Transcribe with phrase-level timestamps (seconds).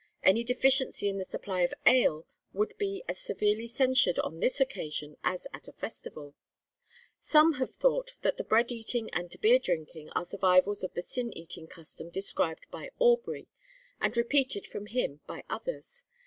[0.23, 5.15] Any deficiency in the supply of ale would be as severely censured on this occasion,
[5.23, 6.33] as at a festival.'
[7.19, 11.31] Some have thought that the bread eating and beer drinking are survivals of the sin
[11.37, 13.47] eating custom described by Aubrey,
[13.99, 16.03] and repeated from him by others.